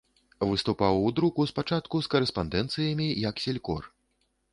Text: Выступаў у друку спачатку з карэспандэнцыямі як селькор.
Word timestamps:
Выступаў 0.51 0.95
у 1.09 1.11
друку 1.19 1.45
спачатку 1.51 1.95
з 2.05 2.11
карэспандэнцыямі 2.13 3.07
як 3.29 3.35
селькор. 3.45 3.83